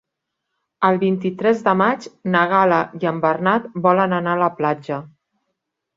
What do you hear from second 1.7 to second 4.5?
maig na Gal·la i en Bernat volen anar a